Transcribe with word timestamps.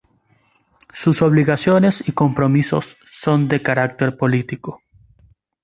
Sus 0.93 1.21
obligaciones 1.21 2.03
y 2.07 2.13
compromisos 2.13 2.97
son 3.05 3.47
de 3.47 3.61
carácter 3.61 4.17
político. 4.17 4.81